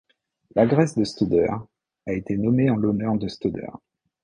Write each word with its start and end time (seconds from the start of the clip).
L'Agreste 0.55 0.97
de 0.97 1.03
Stauder 1.03 1.45
a 2.07 2.13
été 2.13 2.35
nommé 2.35 2.71
en 2.71 2.75
l'honneur 2.75 3.19
de 3.19 3.27
Stauder. 3.27 3.67